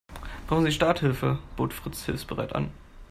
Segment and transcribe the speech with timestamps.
[0.47, 2.71] Brauchen Sie Starthilfe?, bot Fritz hilfsbereit an.